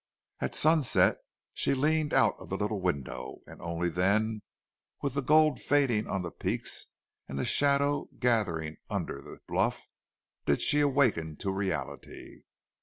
At 0.39 0.55
sunset 0.55 1.17
she 1.53 1.75
leaned 1.75 2.11
out 2.11 2.33
of 2.39 2.49
the 2.49 2.57
little 2.57 2.81
window, 2.81 3.41
and 3.45 3.61
only 3.61 3.87
then, 3.87 4.41
with 4.99 5.13
the 5.13 5.21
gold 5.21 5.59
fading 5.61 6.07
on 6.07 6.23
the 6.23 6.31
peaks 6.31 6.87
and 7.27 7.37
the 7.37 7.45
shadow 7.45 8.09
gathering 8.17 8.77
under 8.89 9.21
the 9.21 9.41
bluff, 9.47 9.85
did 10.47 10.59
she 10.59 10.79
awaken 10.79 11.35
to 11.37 11.51
reality. 11.51 12.45